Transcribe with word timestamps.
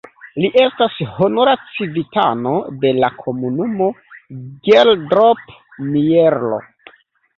Li 0.43 0.49
estas 0.61 0.95
honora 1.17 1.51
civitano 1.73 2.53
de 2.85 2.93
la 3.03 3.11
komunumo 3.19 3.91
Geldrop-Mierlo. 4.71 6.61